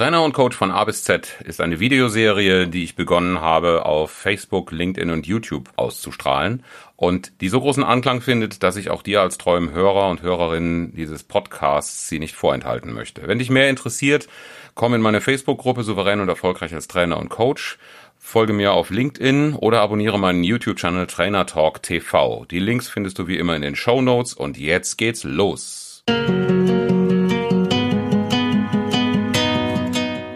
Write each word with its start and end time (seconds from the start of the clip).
Trainer 0.00 0.22
und 0.22 0.32
Coach 0.32 0.56
von 0.56 0.70
A 0.70 0.82
bis 0.84 1.04
Z 1.04 1.42
ist 1.44 1.60
eine 1.60 1.78
Videoserie, 1.78 2.68
die 2.68 2.84
ich 2.84 2.96
begonnen 2.96 3.42
habe, 3.42 3.84
auf 3.84 4.10
Facebook, 4.10 4.72
LinkedIn 4.72 5.10
und 5.10 5.26
YouTube 5.26 5.68
auszustrahlen 5.76 6.62
und 6.96 7.42
die 7.42 7.50
so 7.50 7.60
großen 7.60 7.84
Anklang 7.84 8.22
findet, 8.22 8.62
dass 8.62 8.76
ich 8.76 8.88
auch 8.88 9.02
dir 9.02 9.20
als 9.20 9.36
treuem 9.36 9.72
Hörer 9.72 10.08
und 10.08 10.22
Hörerin 10.22 10.94
dieses 10.96 11.22
Podcasts 11.22 12.08
sie 12.08 12.18
nicht 12.18 12.34
vorenthalten 12.34 12.94
möchte. 12.94 13.28
Wenn 13.28 13.40
dich 13.40 13.50
mehr 13.50 13.68
interessiert, 13.68 14.26
komm 14.74 14.94
in 14.94 15.02
meine 15.02 15.20
Facebook-Gruppe 15.20 15.82
Souverän 15.82 16.20
und 16.20 16.30
erfolgreich 16.30 16.72
als 16.72 16.88
Trainer 16.88 17.18
und 17.18 17.28
Coach. 17.28 17.76
Folge 18.18 18.54
mir 18.54 18.72
auf 18.72 18.88
LinkedIn 18.88 19.52
oder 19.52 19.82
abonniere 19.82 20.18
meinen 20.18 20.44
YouTube-Channel 20.44 21.08
Trainer 21.08 21.44
Talk 21.44 21.82
TV. 21.82 22.46
Die 22.50 22.58
Links 22.58 22.88
findest 22.88 23.18
du 23.18 23.28
wie 23.28 23.36
immer 23.36 23.54
in 23.54 23.60
den 23.60 23.76
Show 23.76 24.00
Notes 24.00 24.32
und 24.32 24.56
jetzt 24.56 24.96
geht's 24.96 25.24
los. 25.24 26.04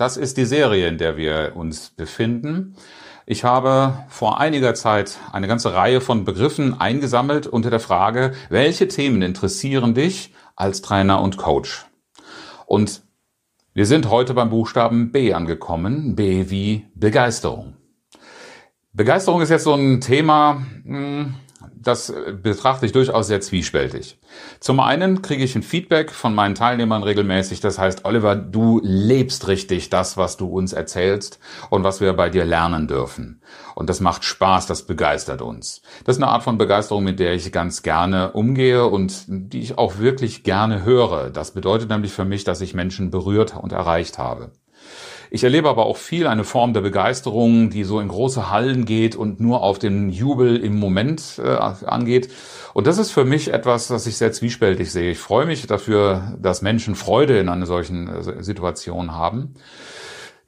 Das 0.00 0.16
ist 0.16 0.38
die 0.38 0.46
Serie, 0.46 0.88
in 0.88 0.96
der 0.96 1.18
wir 1.18 1.52
uns 1.56 1.90
befinden. 1.90 2.74
Ich 3.26 3.44
habe 3.44 4.06
vor 4.08 4.40
einiger 4.40 4.72
Zeit 4.72 5.18
eine 5.30 5.46
ganze 5.46 5.74
Reihe 5.74 6.00
von 6.00 6.24
Begriffen 6.24 6.80
eingesammelt 6.80 7.46
unter 7.46 7.68
der 7.68 7.80
Frage, 7.80 8.32
welche 8.48 8.88
Themen 8.88 9.20
interessieren 9.20 9.92
dich 9.92 10.32
als 10.56 10.80
Trainer 10.80 11.20
und 11.20 11.36
Coach? 11.36 11.84
Und 12.64 13.02
wir 13.74 13.84
sind 13.84 14.08
heute 14.08 14.32
beim 14.32 14.48
Buchstaben 14.48 15.12
B 15.12 15.34
angekommen. 15.34 16.16
B 16.16 16.48
wie 16.48 16.86
Begeisterung. 16.94 17.76
Begeisterung 18.94 19.42
ist 19.42 19.50
jetzt 19.50 19.64
so 19.64 19.74
ein 19.74 20.00
Thema, 20.00 20.62
hm, 20.82 21.34
das 21.82 22.12
betrachte 22.42 22.84
ich 22.84 22.92
durchaus 22.92 23.26
sehr 23.26 23.40
zwiespältig. 23.40 24.18
Zum 24.60 24.80
einen 24.80 25.22
kriege 25.22 25.42
ich 25.42 25.56
ein 25.56 25.62
Feedback 25.62 26.10
von 26.10 26.34
meinen 26.34 26.54
Teilnehmern 26.54 27.02
regelmäßig. 27.02 27.60
Das 27.60 27.78
heißt, 27.78 28.04
Oliver, 28.04 28.36
du 28.36 28.80
lebst 28.82 29.48
richtig 29.48 29.88
das, 29.88 30.18
was 30.18 30.36
du 30.36 30.46
uns 30.46 30.74
erzählst 30.74 31.38
und 31.70 31.82
was 31.82 32.00
wir 32.00 32.12
bei 32.12 32.28
dir 32.28 32.44
lernen 32.44 32.86
dürfen. 32.86 33.40
Und 33.74 33.88
das 33.88 34.00
macht 34.00 34.24
Spaß, 34.24 34.66
das 34.66 34.82
begeistert 34.82 35.40
uns. 35.40 35.80
Das 36.04 36.16
ist 36.16 36.22
eine 36.22 36.30
Art 36.30 36.42
von 36.42 36.58
Begeisterung, 36.58 37.02
mit 37.02 37.18
der 37.18 37.32
ich 37.32 37.50
ganz 37.50 37.82
gerne 37.82 38.32
umgehe 38.32 38.86
und 38.86 39.24
die 39.26 39.60
ich 39.60 39.78
auch 39.78 39.98
wirklich 39.98 40.42
gerne 40.42 40.84
höre. 40.84 41.30
Das 41.30 41.52
bedeutet 41.52 41.88
nämlich 41.88 42.12
für 42.12 42.26
mich, 42.26 42.44
dass 42.44 42.60
ich 42.60 42.74
Menschen 42.74 43.10
berührt 43.10 43.56
und 43.56 43.72
erreicht 43.72 44.18
habe. 44.18 44.50
Ich 45.32 45.44
erlebe 45.44 45.68
aber 45.68 45.86
auch 45.86 45.96
viel 45.96 46.26
eine 46.26 46.42
Form 46.42 46.74
der 46.74 46.80
Begeisterung, 46.80 47.70
die 47.70 47.84
so 47.84 48.00
in 48.00 48.08
große 48.08 48.50
Hallen 48.50 48.84
geht 48.84 49.14
und 49.14 49.38
nur 49.38 49.62
auf 49.62 49.78
den 49.78 50.10
Jubel 50.10 50.56
im 50.56 50.76
Moment 50.76 51.40
äh, 51.42 51.48
angeht. 51.48 52.32
Und 52.74 52.88
das 52.88 52.98
ist 52.98 53.12
für 53.12 53.24
mich 53.24 53.52
etwas, 53.52 53.90
was 53.90 54.08
ich 54.08 54.16
sehr 54.16 54.32
zwiespältig 54.32 54.90
sehe. 54.90 55.12
Ich 55.12 55.18
freue 55.18 55.46
mich 55.46 55.66
dafür, 55.68 56.36
dass 56.40 56.62
Menschen 56.62 56.96
Freude 56.96 57.38
in 57.38 57.48
einer 57.48 57.66
solchen 57.66 58.08
äh, 58.08 58.42
Situation 58.42 59.12
haben. 59.14 59.54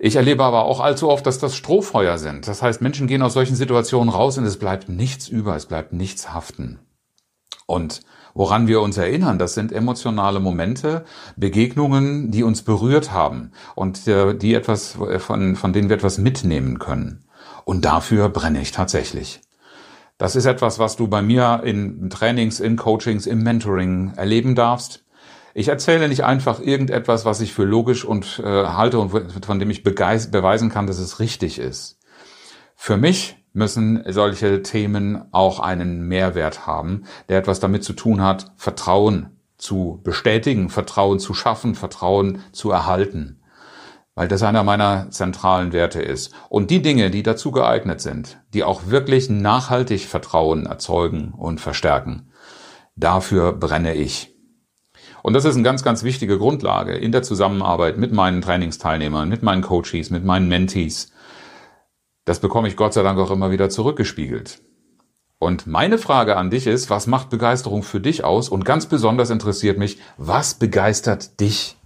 Ich 0.00 0.16
erlebe 0.16 0.42
aber 0.42 0.64
auch 0.64 0.80
allzu 0.80 1.08
oft, 1.08 1.24
dass 1.26 1.38
das 1.38 1.54
Strohfeuer 1.54 2.18
sind. 2.18 2.48
Das 2.48 2.60
heißt, 2.60 2.82
Menschen 2.82 3.06
gehen 3.06 3.22
aus 3.22 3.34
solchen 3.34 3.54
Situationen 3.54 4.08
raus 4.08 4.36
und 4.36 4.44
es 4.44 4.58
bleibt 4.58 4.88
nichts 4.88 5.28
über, 5.28 5.54
es 5.54 5.66
bleibt 5.66 5.92
nichts 5.92 6.34
haften. 6.34 6.80
Und 7.72 8.02
woran 8.34 8.68
wir 8.68 8.82
uns 8.82 8.98
erinnern, 8.98 9.38
das 9.38 9.54
sind 9.54 9.72
emotionale 9.72 10.40
Momente, 10.40 11.06
Begegnungen, 11.36 12.30
die 12.30 12.42
uns 12.42 12.60
berührt 12.60 13.12
haben 13.12 13.52
und 13.74 14.06
äh, 14.06 14.34
die 14.34 14.52
etwas, 14.52 14.98
äh, 15.00 15.18
von, 15.18 15.56
von 15.56 15.72
denen 15.72 15.88
wir 15.88 15.96
etwas 15.96 16.18
mitnehmen 16.18 16.78
können. 16.78 17.24
Und 17.64 17.86
dafür 17.86 18.28
brenne 18.28 18.60
ich 18.60 18.72
tatsächlich. 18.72 19.40
Das 20.18 20.36
ist 20.36 20.44
etwas, 20.44 20.78
was 20.78 20.96
du 20.96 21.08
bei 21.08 21.22
mir 21.22 21.62
in 21.64 22.10
Trainings, 22.10 22.60
in 22.60 22.76
Coachings, 22.76 23.26
im 23.26 23.42
Mentoring 23.42 24.12
erleben 24.16 24.54
darfst. 24.54 25.04
Ich 25.54 25.68
erzähle 25.68 26.08
nicht 26.08 26.24
einfach 26.24 26.60
irgendetwas, 26.60 27.24
was 27.24 27.40
ich 27.40 27.54
für 27.54 27.64
logisch 27.64 28.04
und 28.04 28.38
äh, 28.44 28.66
halte 28.66 28.98
und 28.98 29.44
von 29.44 29.58
dem 29.58 29.70
ich 29.70 29.82
beweisen 29.82 30.68
kann, 30.68 30.86
dass 30.86 30.98
es 30.98 31.20
richtig 31.20 31.58
ist. 31.58 31.98
Für 32.76 32.98
mich 32.98 33.41
müssen 33.52 34.02
solche 34.08 34.62
Themen 34.62 35.22
auch 35.32 35.60
einen 35.60 36.08
Mehrwert 36.08 36.66
haben, 36.66 37.04
der 37.28 37.38
etwas 37.38 37.60
damit 37.60 37.84
zu 37.84 37.92
tun 37.92 38.22
hat, 38.22 38.52
Vertrauen 38.56 39.38
zu 39.58 40.00
bestätigen, 40.02 40.70
Vertrauen 40.70 41.18
zu 41.18 41.34
schaffen, 41.34 41.74
Vertrauen 41.74 42.42
zu 42.52 42.70
erhalten. 42.70 43.40
Weil 44.14 44.28
das 44.28 44.42
einer 44.42 44.62
meiner 44.62 45.10
zentralen 45.10 45.72
Werte 45.72 46.02
ist. 46.02 46.34
Und 46.50 46.70
die 46.70 46.82
Dinge, 46.82 47.10
die 47.10 47.22
dazu 47.22 47.50
geeignet 47.50 48.00
sind, 48.00 48.38
die 48.52 48.64
auch 48.64 48.88
wirklich 48.88 49.30
nachhaltig 49.30 50.06
Vertrauen 50.06 50.66
erzeugen 50.66 51.32
und 51.36 51.60
verstärken, 51.60 52.30
dafür 52.94 53.52
brenne 53.52 53.94
ich. 53.94 54.34
Und 55.22 55.34
das 55.34 55.44
ist 55.44 55.54
eine 55.54 55.62
ganz, 55.62 55.84
ganz 55.84 56.02
wichtige 56.02 56.36
Grundlage 56.36 56.94
in 56.94 57.12
der 57.12 57.22
Zusammenarbeit 57.22 57.96
mit 57.96 58.12
meinen 58.12 58.42
Trainingsteilnehmern, 58.42 59.28
mit 59.28 59.42
meinen 59.42 59.62
Coaches, 59.62 60.10
mit 60.10 60.24
meinen 60.24 60.48
Mentees, 60.48 61.12
das 62.24 62.40
bekomme 62.40 62.68
ich 62.68 62.76
Gott 62.76 62.94
sei 62.94 63.02
Dank 63.02 63.18
auch 63.18 63.30
immer 63.30 63.50
wieder 63.50 63.68
zurückgespiegelt. 63.68 64.62
Und 65.38 65.66
meine 65.66 65.98
Frage 65.98 66.36
an 66.36 66.50
dich 66.50 66.68
ist, 66.68 66.88
was 66.88 67.08
macht 67.08 67.28
Begeisterung 67.28 67.82
für 67.82 68.00
dich 68.00 68.22
aus? 68.22 68.48
Und 68.48 68.64
ganz 68.64 68.86
besonders 68.86 69.30
interessiert 69.30 69.76
mich, 69.76 69.98
was 70.16 70.54
begeistert 70.54 71.40
dich? 71.40 71.76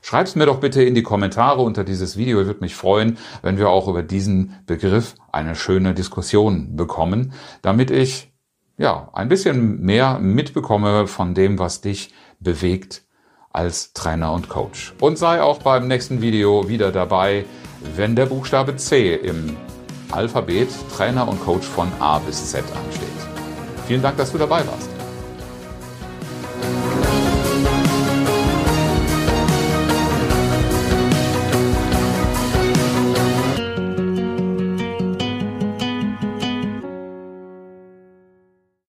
Schreib's 0.00 0.36
mir 0.36 0.46
doch 0.46 0.60
bitte 0.60 0.82
in 0.82 0.94
die 0.94 1.02
Kommentare 1.02 1.60
unter 1.60 1.82
dieses 1.82 2.16
Video. 2.16 2.40
Ich 2.40 2.46
würde 2.46 2.60
mich 2.60 2.76
freuen, 2.76 3.18
wenn 3.42 3.58
wir 3.58 3.68
auch 3.68 3.88
über 3.88 4.02
diesen 4.02 4.56
Begriff 4.64 5.16
eine 5.32 5.56
schöne 5.56 5.92
Diskussion 5.92 6.76
bekommen, 6.76 7.32
damit 7.62 7.90
ich 7.90 8.32
ja 8.78 9.10
ein 9.12 9.28
bisschen 9.28 9.80
mehr 9.80 10.18
mitbekomme 10.20 11.06
von 11.06 11.34
dem, 11.34 11.58
was 11.58 11.80
dich 11.80 12.14
bewegt 12.38 13.02
als 13.52 13.92
Trainer 13.92 14.32
und 14.32 14.48
Coach. 14.48 14.94
Und 15.00 15.18
sei 15.18 15.42
auch 15.42 15.58
beim 15.58 15.88
nächsten 15.88 16.22
Video 16.22 16.68
wieder 16.68 16.92
dabei, 16.92 17.44
wenn 17.96 18.14
der 18.14 18.26
Buchstabe 18.26 18.76
C 18.76 19.14
im 19.16 19.56
Alphabet 20.12 20.68
Trainer 20.94 21.26
und 21.28 21.42
Coach 21.44 21.66
von 21.66 21.90
A 22.00 22.18
bis 22.18 22.50
Z 22.50 22.64
ansteht. 22.64 23.08
Vielen 23.86 24.02
Dank, 24.02 24.16
dass 24.16 24.32
du 24.32 24.38
dabei 24.38 24.66
warst. 24.66 24.99